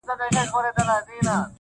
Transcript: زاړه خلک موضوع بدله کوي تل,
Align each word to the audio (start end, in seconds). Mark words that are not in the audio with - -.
زاړه 0.07 0.13
خلک 0.33 0.49
موضوع 0.53 0.71
بدله 0.75 0.95
کوي 1.05 1.19
تل, 1.25 1.29